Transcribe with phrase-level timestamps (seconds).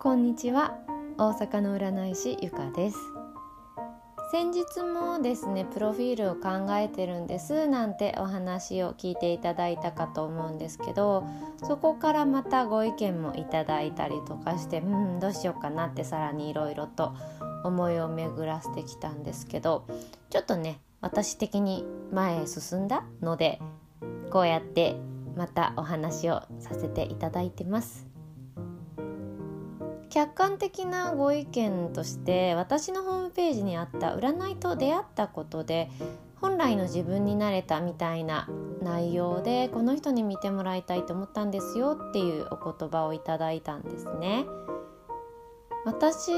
[0.00, 0.78] こんにちは。
[1.18, 2.96] 大阪の占い師ゆかです。
[4.30, 7.66] 先日もですねプロフィールを考えてるんです。
[7.66, 11.26] なんてお話を聞いていただいたかと思うんですけど
[11.64, 17.12] そこからまたご意見もいただいたりとかしてうんどうしようかなってさらにいろいろと
[17.64, 19.84] 思いを巡らせてきたんですけど
[20.30, 23.58] ちょっとね私的に前へ進んだので
[24.30, 24.94] こうやって
[25.34, 28.07] またお話をさせていただいてます。
[30.18, 35.88] 客観的なご意見として私のホームページにあった占いと出会ったことで
[36.40, 38.48] 本来の自分になれたみたいな
[38.82, 44.44] 内容でこの人に見てもらいたいと思ったんですよっていうお言葉をいただいたんですね。
[45.84, 46.32] 私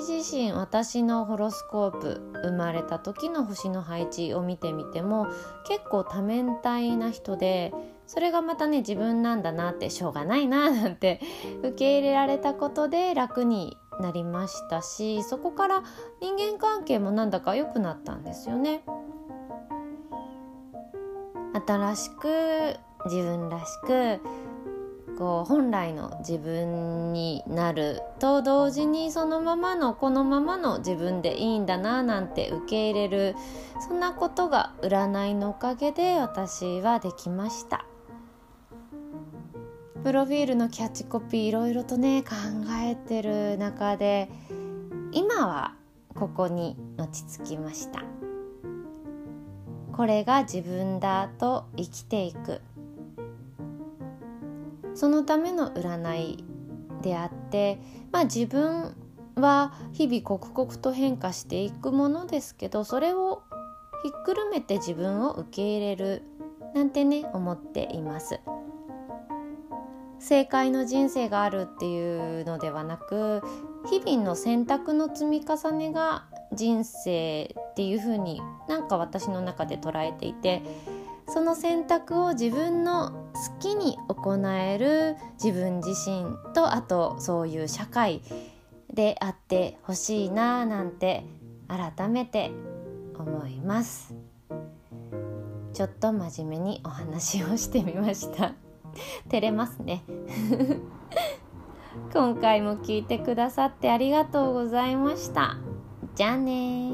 [0.00, 5.28] 自身私のホロスコープ生まれた時の星の配置を見てみても
[5.68, 7.72] 結構多面体な人で
[8.12, 11.20] それがまたね自分なんだなってしょうがないななんて
[11.62, 15.84] 受け入れられたことで楽になりましたしそこから
[16.20, 18.82] 人間関係もなんだか良くなったんですよね。
[21.66, 24.20] 新しく自分らしく
[25.16, 33.36] こう本来の自分になると同時にそのままのこのままの自分でいいんだななんて受け入れる
[33.86, 37.84] そんなことが占いのおかげで私はできました
[40.02, 42.36] プロフィールのキャッチコピーいろいろとね考
[42.82, 44.30] えてる中で
[45.12, 45.74] 今は
[46.14, 48.02] ここに落ち着きました。
[49.92, 52.62] これが自分だと生きていく。
[54.94, 56.44] そのための占い
[57.02, 57.78] であって、
[58.10, 58.96] まあ、自分
[59.36, 63.42] は日々刻々と変化していくものですけどそれを
[64.02, 66.22] ひっくるめて自分を受け入れる
[66.74, 68.40] なんてね思っています。
[70.20, 73.42] 正解の人生があるっていうのではなく
[73.90, 80.62] 日々の選択の積み重ねが人生っていう風になんか私の中で捉えていて
[81.26, 88.20] その選択を自分の好きに行える自分自身とあとそういう社会
[88.92, 91.24] であってほしいななんて
[91.68, 92.50] 改めて
[93.16, 94.14] 思います。
[95.72, 98.69] ちょっと真面目にお話をしてみました。
[99.30, 100.02] 照れますね。
[102.12, 105.56] 今回も聞いてくださってありがとうございました。
[106.14, 106.90] じゃあね